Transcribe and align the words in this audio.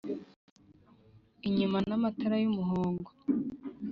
inyuma 1.47 1.77
n' 1.87 1.95
amatara 1.97 2.35
y' 2.43 2.49
umuhongo 2.51 3.09